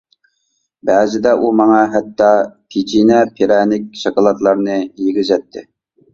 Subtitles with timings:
[0.89, 2.31] بەزىدە ئۇ ماڭا ھەتتا
[2.73, 5.67] پېچىنە-پىرەنىك، شاكىلاتلارنى يېگۈزەتتى.